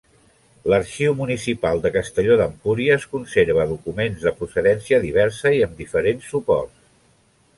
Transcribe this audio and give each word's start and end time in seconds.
L'Arxiu 0.71 1.11
Municipal 1.19 1.81
de 1.83 1.91
Castelló 1.97 2.37
d'Empúries 2.39 3.05
conserva 3.11 3.67
documents 3.73 4.25
de 4.29 4.35
procedència 4.39 5.01
diversa 5.05 5.51
i 5.59 5.63
amb 5.67 5.77
diferents 5.83 6.33
suports. 6.33 6.81